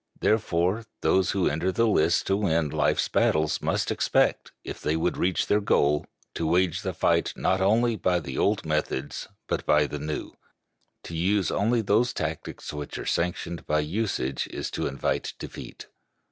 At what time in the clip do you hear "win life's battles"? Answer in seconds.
2.35-3.61